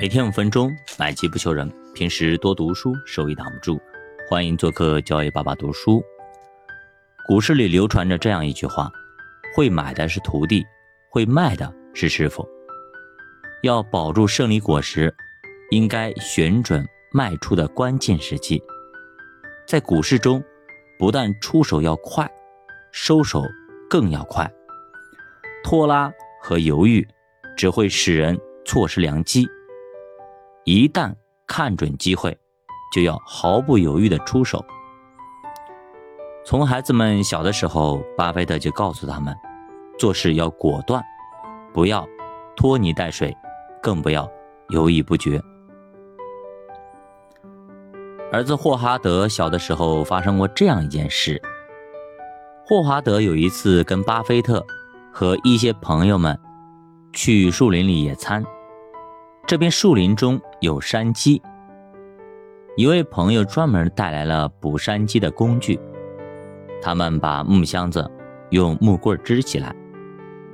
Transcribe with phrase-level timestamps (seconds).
[0.00, 1.70] 每天五分钟，买机不求人。
[1.94, 3.78] 平时多读书，收益挡不住。
[4.30, 6.02] 欢迎做客教育爸爸读书。
[7.26, 8.90] 股市里流传着这样一句话：
[9.54, 10.64] 会买的是徒弟，
[11.10, 12.48] 会卖的是师傅。
[13.62, 15.14] 要保住胜利果实，
[15.70, 16.82] 应该选准
[17.12, 18.58] 卖出的关键时机。
[19.66, 20.42] 在股市中，
[20.98, 22.26] 不但出手要快，
[22.90, 23.44] 收手
[23.90, 24.50] 更要快。
[25.62, 26.10] 拖拉
[26.40, 27.06] 和犹豫
[27.54, 29.46] 只会使人错失良机。
[30.64, 31.14] 一旦
[31.46, 32.36] 看准机会，
[32.92, 34.64] 就要毫不犹豫的出手。
[36.44, 39.34] 从孩子们小的时候，巴菲特就告诉他们，
[39.98, 41.02] 做事要果断，
[41.72, 42.06] 不要
[42.56, 43.36] 拖泥带水，
[43.82, 44.30] 更不要
[44.68, 45.40] 犹豫不决。
[48.32, 51.40] 儿子霍华德小的时候发生过这样一件事：
[52.64, 54.64] 霍华德有一次跟巴菲特
[55.12, 56.38] 和一些朋友们
[57.12, 58.44] 去树林里野餐。
[59.50, 61.42] 这片树林中有山鸡，
[62.76, 65.76] 一位朋友专门带来了捕山鸡的工具。
[66.80, 68.08] 他们把木箱子
[68.50, 69.74] 用木棍支起来，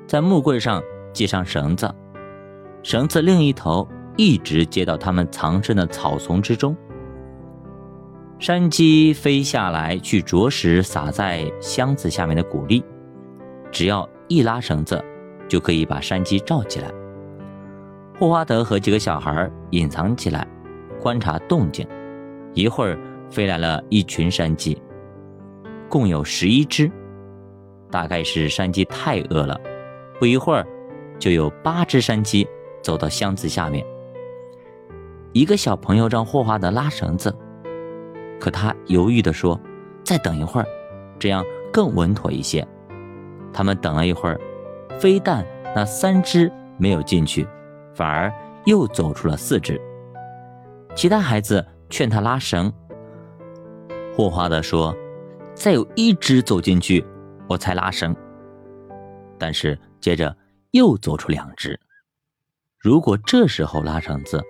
[0.07, 1.95] 在木棍上系上绳子，
[2.83, 6.75] 绳子另一头一直接到他们藏身的草丛之中。
[8.39, 12.83] 山鸡飞下来去啄食撒在箱子下面的谷粒，
[13.71, 15.05] 只要一拉绳子，
[15.47, 16.91] 就可以把山鸡罩起来。
[18.19, 20.47] 霍华德和几个小孩隐藏起来，
[21.03, 21.87] 观察动静。
[22.55, 22.99] 一会儿
[23.31, 24.81] 飞来了一群山鸡，
[25.87, 26.91] 共有十一只。
[27.91, 29.61] 大概是山鸡太饿了，
[30.19, 30.67] 不一会儿，
[31.19, 32.49] 就有八只山鸡
[32.83, 33.85] 走到箱子下面。
[35.33, 37.35] 一个小朋友让霍华德拉绳子，
[38.41, 39.61] 可他犹豫地说
[40.03, 40.67] ：“再等一会儿，
[41.19, 42.67] 这样更稳妥一些。”
[43.53, 44.41] 他们等了一会儿，
[44.99, 47.47] 非但那三只没有进去。
[47.97, 48.31] 反而
[48.67, 49.81] 又走出了四只，
[50.95, 52.71] 其他孩子劝他拉绳。
[54.15, 54.95] 霍华德说
[55.57, 57.03] ：“再有一只走进去，
[57.49, 58.15] 我才拉绳。”
[59.41, 60.37] 但是接着
[60.73, 61.81] 又走出两只。
[62.79, 64.43] 如果这时候拉绳子，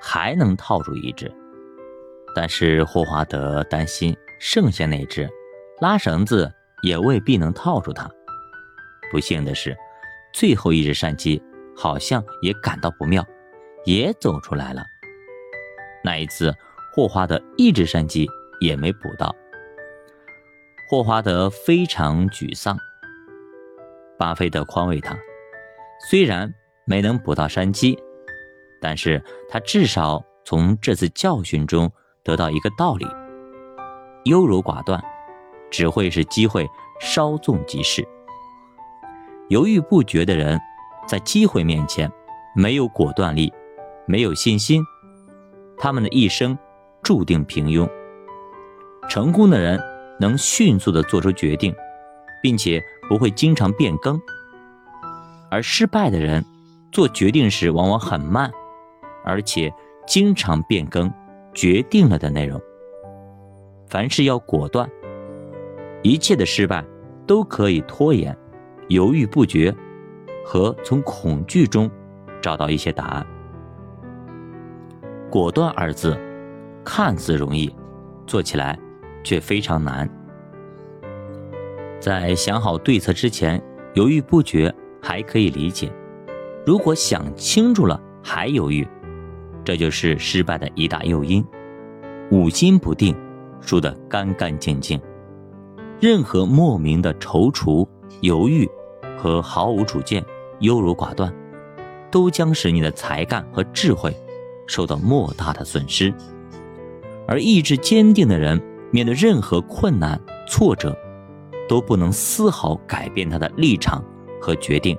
[0.00, 1.28] 还能套住一只。
[2.36, 5.28] 但是霍华德担心剩下那只，
[5.80, 6.48] 拉绳子
[6.84, 8.08] 也未必能套住它。
[9.10, 9.76] 不幸的是，
[10.32, 11.42] 最后一只山鸡。
[11.76, 13.24] 好像也感到不妙，
[13.84, 14.82] 也走出来了。
[16.04, 16.54] 那一次，
[16.94, 18.28] 霍华德一只山鸡
[18.60, 19.34] 也没捕到。
[20.90, 22.76] 霍华德非常沮丧。
[24.18, 25.16] 巴菲特宽慰他，
[26.10, 26.52] 虽然
[26.84, 27.98] 没能捕到山鸡，
[28.80, 31.90] 但是他至少从这次教训中
[32.22, 33.06] 得到一个道理：
[34.24, 35.02] 优柔寡断，
[35.70, 36.68] 只会使机会
[37.00, 38.06] 稍纵即逝。
[39.48, 40.60] 犹豫不决的人。
[41.06, 42.10] 在机会面前，
[42.54, 43.52] 没有果断力，
[44.06, 44.82] 没有信心，
[45.76, 46.56] 他们的一生
[47.02, 47.88] 注定平庸。
[49.08, 49.80] 成功的人
[50.20, 51.74] 能迅速地做出决定，
[52.42, 54.16] 并且不会经常变更；
[55.50, 56.44] 而失败的人
[56.92, 58.50] 做决定时往往很慢，
[59.24, 59.72] 而且
[60.06, 61.12] 经常变更
[61.52, 62.60] 决定了的内容。
[63.88, 64.88] 凡事要果断，
[66.02, 66.82] 一切的失败
[67.26, 68.34] 都可以拖延，
[68.88, 69.74] 犹豫不决。
[70.44, 71.90] 和从恐惧中
[72.40, 73.26] 找到一些答案。
[75.30, 76.18] 果断二字
[76.84, 77.74] 看似容易，
[78.26, 78.78] 做起来
[79.24, 80.08] 却非常难。
[82.00, 83.62] 在想好对策之前
[83.94, 85.90] 犹豫不决还可以理解，
[86.66, 88.86] 如果想清楚了还犹豫，
[89.64, 91.44] 这就是失败的一大诱因。
[92.30, 93.14] 五心不定，
[93.60, 95.00] 输得干干净净。
[96.00, 97.86] 任何莫名的踌躇、
[98.22, 98.68] 犹豫
[99.16, 100.24] 和毫无主见。
[100.62, 101.32] 优柔寡断，
[102.10, 104.16] 都将使你的才干和智慧
[104.66, 106.12] 受到莫大的损失。
[107.28, 110.96] 而意志坚定的人，面对任何困难挫折，
[111.68, 114.02] 都不能丝毫改变他的立场
[114.40, 114.98] 和决定。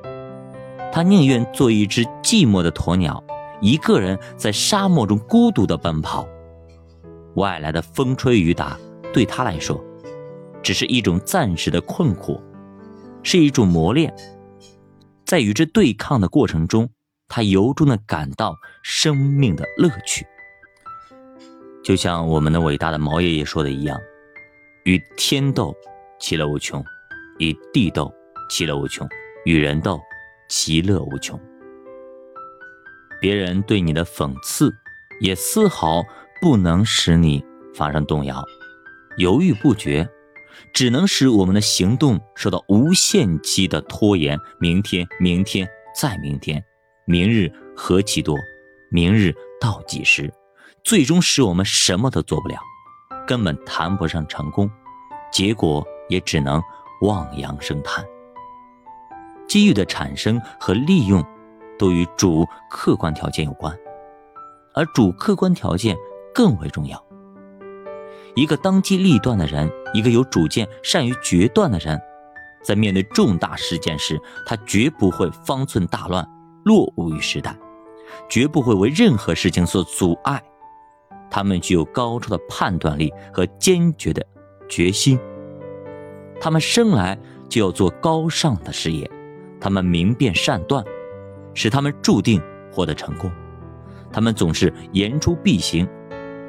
[0.91, 3.23] 他宁愿做一只寂寞的鸵鸟，
[3.59, 6.27] 一个人在沙漠中孤独地奔跑。
[7.35, 8.77] 外来的风吹雨打
[9.11, 9.83] 对他来说，
[10.61, 12.39] 只是一种暂时的困苦，
[13.23, 14.13] 是一种磨练。
[15.33, 16.91] 在与之对抗的过程中，
[17.27, 20.23] 他由衷的感到生命的乐趣。
[21.83, 23.99] 就像我们的伟大的毛爷爷说的一样
[24.85, 25.75] ：“与天斗，
[26.19, 26.79] 其乐无穷；
[27.39, 28.13] 与地斗，
[28.47, 29.07] 其乐无穷；
[29.43, 29.99] 与人斗，
[30.49, 31.39] 其乐无穷。”
[33.19, 34.71] 别人对你的讽刺，
[35.19, 36.03] 也丝毫
[36.43, 37.43] 不能使你
[37.73, 38.45] 发生动摇、
[39.17, 40.07] 犹豫不决。
[40.73, 44.37] 只能使我们的行动受到无限期的拖延。
[44.59, 45.67] 明天，明天，
[45.99, 46.63] 再明天，
[47.05, 48.37] 明日何其多，
[48.89, 50.33] 明日倒计时，
[50.83, 52.59] 最终使我们什么都做不了，
[53.27, 54.69] 根本谈不上成功，
[55.31, 56.61] 结果也只能
[57.01, 58.05] 望洋生叹。
[59.47, 61.23] 机遇的产生和利用，
[61.77, 63.77] 都与主客观条件有关，
[64.73, 65.95] 而主客观条件
[66.33, 67.03] 更为重要。
[68.35, 71.99] 一个当机立断的人，一个有主见、善于决断的人，
[72.63, 76.27] 在面对重大事件时，他绝不会方寸大乱、
[76.65, 77.55] 落伍于时代，
[78.27, 80.41] 绝不会为任何事情所阻碍。
[81.29, 84.25] 他们具有高超的判断力和坚决的
[84.67, 85.19] 决心。
[86.39, 89.09] 他们生来就要做高尚的事业。
[89.59, 90.83] 他们明辨善断，
[91.53, 92.41] 使他们注定
[92.71, 93.31] 获得成功。
[94.11, 95.87] 他们总是言出必行，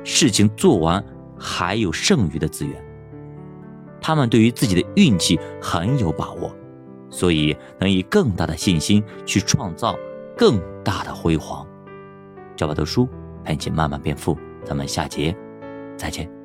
[0.02, 1.02] 事情做完
[1.44, 2.82] 还有剩余的资源。
[4.00, 6.50] 他们对于自己的运气很有把握，
[7.10, 9.94] 所以能以更大的信心去创造
[10.36, 11.66] 更大的辉煌。
[12.56, 13.08] 教爸读书，
[13.44, 14.36] 陪你慢慢变富。
[14.64, 15.36] 咱们下节
[15.96, 16.43] 再见。